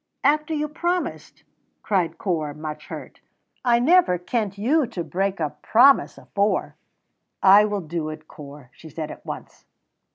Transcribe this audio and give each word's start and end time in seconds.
"After 0.23 0.55
you 0.55 0.67
promised!" 0.67 1.43
cried 1.83 2.17
Corp, 2.17 2.57
much 2.57 2.87
hurt. 2.87 3.21
"I 3.63 3.77
never 3.77 4.17
kent 4.17 4.57
you 4.57 4.87
to 4.87 5.03
break 5.03 5.39
a 5.39 5.51
promise 5.61 6.17
afore." 6.17 6.75
"I 7.43 7.65
will 7.65 7.81
do 7.81 8.09
it, 8.09 8.27
Corp," 8.27 8.69
she 8.71 8.89
said, 8.89 9.11
at 9.11 9.23
once. 9.23 9.67